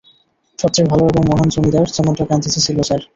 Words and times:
সবচেয়ে 0.59 0.87
ভালো 0.87 1.03
এবং 1.05 1.21
মহান 1.27 1.47
জমিদার, 1.49 1.85
যেমনটা 1.95 2.23
গান্ধীজি 2.25 2.59
ছিল, 2.61 2.77
স্যার। 2.81 3.01